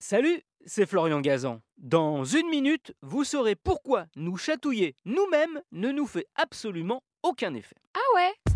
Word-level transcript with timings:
Salut, 0.00 0.42
c'est 0.64 0.86
Florian 0.86 1.20
Gazan. 1.20 1.60
Dans 1.76 2.24
une 2.24 2.48
minute, 2.48 2.94
vous 3.02 3.24
saurez 3.24 3.56
pourquoi 3.56 4.06
nous 4.14 4.36
chatouiller 4.36 4.94
nous-mêmes 5.04 5.60
ne 5.72 5.90
nous 5.90 6.06
fait 6.06 6.26
absolument 6.36 7.02
aucun 7.24 7.52
effet. 7.54 7.74
Ah 7.94 8.14
ouais? 8.14 8.54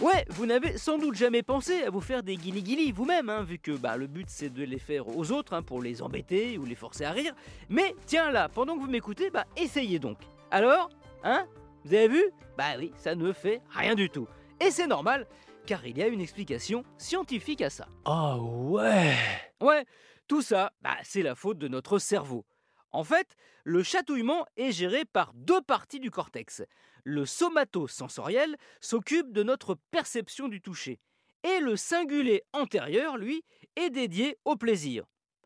Ouais, 0.00 0.24
vous 0.30 0.46
n'avez 0.46 0.78
sans 0.78 0.96
doute 0.96 1.16
jamais 1.16 1.42
pensé 1.42 1.82
à 1.82 1.90
vous 1.90 2.00
faire 2.00 2.22
des 2.22 2.36
guili-guili 2.36 2.92
vous-même, 2.92 3.28
hein, 3.28 3.42
vu 3.42 3.58
que 3.58 3.72
bah, 3.72 3.98
le 3.98 4.06
but 4.06 4.30
c'est 4.30 4.48
de 4.48 4.64
les 4.64 4.78
faire 4.78 5.06
aux 5.14 5.30
autres 5.32 5.52
hein, 5.52 5.62
pour 5.62 5.82
les 5.82 6.00
embêter 6.00 6.56
ou 6.56 6.64
les 6.64 6.74
forcer 6.74 7.04
à 7.04 7.10
rire. 7.10 7.34
Mais 7.68 7.94
tiens 8.06 8.30
là, 8.30 8.48
pendant 8.48 8.74
que 8.74 8.80
vous 8.80 8.90
m'écoutez, 8.90 9.28
bah 9.28 9.44
essayez 9.58 9.98
donc. 9.98 10.16
Alors, 10.50 10.88
hein 11.24 11.46
Vous 11.84 11.92
avez 11.92 12.08
vu? 12.08 12.24
Bah 12.56 12.76
oui, 12.78 12.90
ça 12.96 13.14
ne 13.14 13.32
fait 13.34 13.60
rien 13.68 13.94
du 13.94 14.08
tout. 14.08 14.26
Et 14.58 14.70
c'est 14.70 14.86
normal, 14.86 15.26
car 15.66 15.86
il 15.86 15.98
y 15.98 16.02
a 16.02 16.06
une 16.08 16.22
explication 16.22 16.84
scientifique 16.96 17.60
à 17.60 17.68
ça. 17.68 17.86
Oh 18.06 18.70
ouais 18.70 19.14
Ouais, 19.60 19.84
tout 20.30 20.42
ça, 20.42 20.72
bah, 20.80 20.96
c'est 21.02 21.22
la 21.22 21.34
faute 21.34 21.58
de 21.58 21.66
notre 21.66 21.98
cerveau. 21.98 22.46
En 22.92 23.02
fait, 23.02 23.34
le 23.64 23.82
chatouillement 23.82 24.46
est 24.56 24.70
géré 24.70 25.04
par 25.04 25.32
deux 25.34 25.60
parties 25.60 25.98
du 25.98 26.12
cortex. 26.12 26.62
Le 27.02 27.26
somatosensoriel 27.26 28.56
s'occupe 28.80 29.32
de 29.32 29.42
notre 29.42 29.76
perception 29.90 30.46
du 30.46 30.60
toucher, 30.60 31.00
et 31.42 31.58
le 31.58 31.74
singulier 31.74 32.44
antérieur, 32.52 33.16
lui, 33.16 33.42
est 33.74 33.90
dédié 33.90 34.38
au 34.44 34.54
plaisir. 34.54 35.04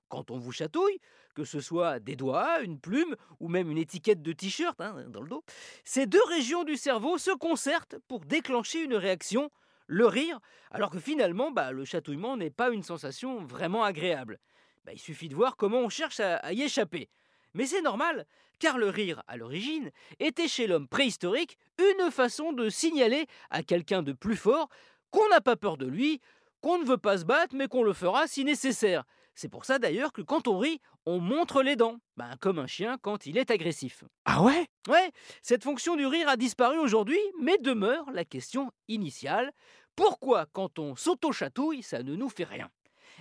Quand 0.09 0.31
on 0.31 0.37
vous 0.37 0.53
chatouille, 0.53 1.01
que 1.35 1.45
ce 1.45 1.61
soit 1.61 1.99
des 1.99 2.15
doigts, 2.15 2.61
une 2.61 2.79
plume 2.79 3.17
ou 3.41 3.49
même 3.49 3.71
une 3.71 3.79
étiquette 3.79 4.21
de 4.21 4.35
t-shirt 4.35 4.79
hein, 4.83 5.07
dans 5.09 5.23
le 5.23 5.31
dos, 5.31 5.45
ces 5.85 6.05
deux 6.05 6.25
régions 6.29 6.65
du 6.65 6.77
cerveau 6.77 7.17
se 7.17 7.31
concertent 7.31 7.97
pour 8.07 8.21
déclencher 8.21 8.83
une 8.83 8.97
réaction, 8.97 9.51
le 9.87 10.05
rire, 10.07 10.41
alors 10.71 10.91
que 10.91 11.01
finalement, 11.01 11.51
bah, 11.51 11.73
le 11.73 11.87
chatouillement 11.87 12.37
n'est 12.37 12.51
pas 12.51 12.69
une 12.69 12.83
sensation 12.83 13.47
vraiment 13.47 13.83
agréable. 13.83 14.39
Bah, 14.85 14.93
il 14.93 14.99
suffit 14.99 15.29
de 15.29 15.35
voir 15.35 15.57
comment 15.57 15.79
on 15.79 15.89
cherche 15.89 16.21
à 16.21 16.53
y 16.53 16.63
échapper. 16.63 17.09
Mais 17.55 17.67
c'est 17.67 17.83
normal, 17.83 18.27
car 18.59 18.79
le 18.79 18.89
rire, 18.89 19.23
à 19.29 19.37
l'origine, 19.37 19.91
était 20.19 20.49
chez 20.49 20.67
l'homme 20.67 20.89
préhistorique 20.89 21.57
une 21.79 22.11
façon 22.11 22.53
de 22.53 22.69
signaler 22.69 23.27
à 23.51 23.63
quelqu'un 23.63 24.03
de 24.03 24.13
plus 24.13 24.37
fort 24.37 24.69
qu'on 25.11 25.29
n'a 25.29 25.41
pas 25.41 25.57
peur 25.57 25.77
de 25.77 25.87
lui, 25.87 26.21
qu'on 26.61 26.79
ne 26.79 26.85
veut 26.85 26.99
pas 26.99 27.19
se 27.19 27.25
battre, 27.25 27.55
mais 27.55 27.69
qu'on 27.69 27.83
le 27.83 27.93
fera 27.93 28.27
si 28.27 28.45
nécessaire. 28.45 29.05
C'est 29.35 29.49
pour 29.49 29.65
ça 29.65 29.79
d'ailleurs 29.79 30.13
que 30.13 30.23
quand 30.23 30.49
on 30.49 30.59
rit, 30.59 30.81
on 31.07 31.19
montre 31.19 31.63
les 31.63 31.77
dents, 31.77 31.99
ben, 32.17 32.37
comme 32.41 32.59
un 32.59 32.67
chien 32.67 32.99
quand 33.03 33.27
il 33.27 33.37
est 33.37 33.51
agressif. 33.51 34.05
Ah 34.25 34.43
ouais? 34.43 34.67
Ouais, 34.89 35.11
cette 35.43 35.65
fonction 35.65 35.97
du 35.97 36.07
rire 36.07 36.29
a 36.29 36.37
disparu 36.37 36.79
aujourd'hui, 36.79 37.19
mais 37.41 37.59
demeure 37.59 38.11
la 38.13 38.25
question 38.25 38.71
initiale. 38.89 39.53
Pourquoi 39.97 40.47
quand 40.53 40.79
on 40.79 40.97
s'auto-chatouille, 40.97 41.83
ça 41.83 42.03
ne 42.03 42.17
nous 42.17 42.29
fait 42.29 42.45
rien? 42.45 42.71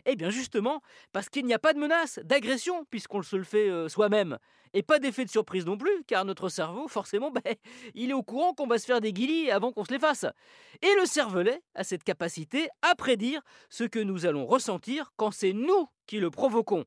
Eh 0.05 0.15
bien 0.15 0.29
justement, 0.29 0.81
parce 1.11 1.29
qu'il 1.29 1.45
n'y 1.45 1.53
a 1.53 1.59
pas 1.59 1.73
de 1.73 1.79
menace 1.79 2.19
d'agression, 2.23 2.85
puisqu'on 2.85 3.21
se 3.21 3.35
le 3.35 3.43
fait 3.43 3.69
euh, 3.69 3.89
soi-même. 3.89 4.37
Et 4.73 4.81
pas 4.81 4.97
d'effet 4.99 5.23
de 5.23 5.29
surprise 5.29 5.65
non 5.65 5.77
plus, 5.77 6.03
car 6.07 6.25
notre 6.25 6.49
cerveau, 6.49 6.87
forcément, 6.87 7.31
ben, 7.31 7.41
il 7.93 8.09
est 8.09 8.13
au 8.13 8.23
courant 8.23 8.53
qu'on 8.53 8.67
va 8.67 8.79
se 8.79 8.85
faire 8.85 9.01
des 9.01 9.13
guilis 9.13 9.51
avant 9.51 9.71
qu'on 9.71 9.85
se 9.85 9.93
les 9.93 9.99
fasse. 9.99 10.25
Et 10.81 10.95
le 10.99 11.05
cervelet 11.05 11.61
a 11.75 11.83
cette 11.83 12.03
capacité 12.03 12.67
à 12.81 12.95
prédire 12.95 13.41
ce 13.69 13.83
que 13.83 13.99
nous 13.99 14.25
allons 14.25 14.45
ressentir 14.45 15.11
quand 15.15 15.31
c'est 15.31 15.53
nous 15.53 15.87
qui 16.07 16.19
le 16.19 16.31
provoquons. 16.31 16.85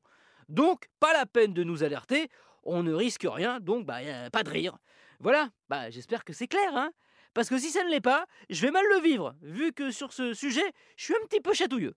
Donc, 0.49 0.89
pas 0.99 1.13
la 1.13 1.25
peine 1.25 1.53
de 1.53 1.63
nous 1.63 1.83
alerter, 1.83 2.29
on 2.63 2.83
ne 2.83 2.93
risque 2.93 3.25
rien, 3.27 3.59
donc 3.59 3.85
bah, 3.85 3.99
pas 4.31 4.43
de 4.43 4.49
rire. 4.49 4.77
Voilà, 5.19 5.49
bah, 5.69 5.89
j'espère 5.89 6.23
que 6.23 6.33
c'est 6.33 6.47
clair, 6.47 6.75
hein 6.75 6.91
Parce 7.33 7.49
que 7.49 7.57
si 7.57 7.69
ça 7.69 7.83
ne 7.83 7.89
l'est 7.89 8.01
pas, 8.01 8.25
je 8.49 8.61
vais 8.61 8.71
mal 8.71 8.85
le 8.95 9.01
vivre, 9.01 9.35
vu 9.41 9.73
que 9.73 9.91
sur 9.91 10.13
ce 10.13 10.33
sujet, 10.33 10.73
je 10.95 11.05
suis 11.05 11.15
un 11.15 11.25
petit 11.27 11.41
peu 11.41 11.53
chatouilleux. 11.53 11.95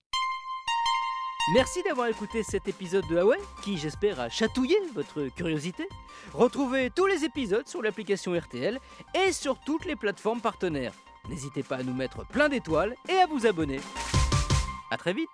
Merci 1.48 1.83
d'avoir 1.83 2.06
écouté 2.06 2.42
cet 2.42 2.69
épisode 2.69 3.06
de 3.08 3.16
Huawei, 3.16 3.38
qui 3.62 3.77
j'espère 3.77 4.20
a 4.20 4.28
chatouillé 4.28 4.77
votre 4.94 5.28
curiosité. 5.34 5.88
Retrouvez 6.33 6.91
tous 6.91 7.06
les 7.06 7.24
épisodes 7.24 7.66
sur 7.66 7.83
l'application 7.83 8.38
RTL 8.38 8.78
et 9.14 9.33
sur 9.33 9.58
toutes 9.58 9.84
les 9.84 9.96
plateformes 9.96 10.41
partenaires. 10.41 10.92
N'hésitez 11.28 11.62
pas 11.62 11.77
à 11.77 11.83
nous 11.83 11.95
mettre 11.95 12.27
plein 12.27 12.48
d'étoiles 12.48 12.95
et 13.08 13.17
à 13.17 13.27
vous 13.27 13.46
abonner. 13.46 13.80
A 14.90 14.96
très 14.96 15.12
vite 15.12 15.29